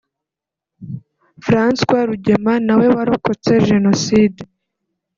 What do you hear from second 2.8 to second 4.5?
warokotse Jenoside